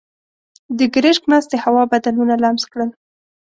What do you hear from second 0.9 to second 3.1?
ګرشک مستې هوا بدنونه لمس کړل.